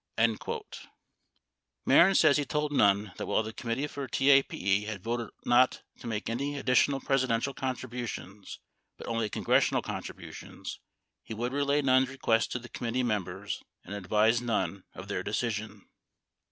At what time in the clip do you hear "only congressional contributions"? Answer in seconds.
9.05-10.79